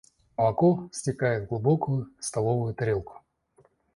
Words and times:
Молоко 0.35 0.89
стекает 0.91 1.45
в 1.45 1.49
глубокую 1.49 2.07
столовую 2.19 2.73
тарелку. 2.73 3.21